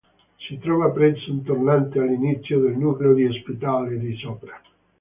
Si 0.35 0.57
trova 0.57 0.89
presso 0.89 1.31
un 1.31 1.43
tornante, 1.43 1.99
all'inizio 1.99 2.59
del 2.59 2.75
nucleo 2.75 3.13
di 3.13 3.25
Ospitale 3.25 3.99
di 3.99 4.15
Sopra. 4.15 4.59